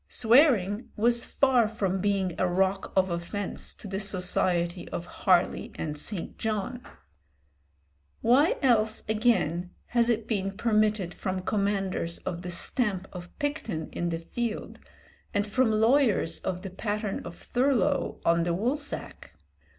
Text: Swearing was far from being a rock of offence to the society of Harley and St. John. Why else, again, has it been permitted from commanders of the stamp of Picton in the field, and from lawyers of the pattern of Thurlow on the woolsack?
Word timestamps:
Swearing 0.09 0.89
was 0.97 1.27
far 1.27 1.67
from 1.67 2.01
being 2.01 2.33
a 2.39 2.47
rock 2.47 2.91
of 2.95 3.11
offence 3.11 3.75
to 3.75 3.87
the 3.87 3.99
society 3.99 4.89
of 4.89 5.05
Harley 5.05 5.71
and 5.75 5.95
St. 5.95 6.39
John. 6.39 6.81
Why 8.21 8.55
else, 8.63 9.03
again, 9.07 9.69
has 9.89 10.09
it 10.09 10.27
been 10.27 10.57
permitted 10.57 11.13
from 11.13 11.41
commanders 11.41 12.17
of 12.17 12.41
the 12.41 12.49
stamp 12.49 13.07
of 13.13 13.37
Picton 13.37 13.89
in 13.91 14.09
the 14.09 14.17
field, 14.17 14.79
and 15.35 15.45
from 15.45 15.69
lawyers 15.69 16.39
of 16.39 16.63
the 16.63 16.71
pattern 16.71 17.19
of 17.23 17.35
Thurlow 17.35 18.19
on 18.25 18.41
the 18.41 18.55
woolsack? 18.55 19.35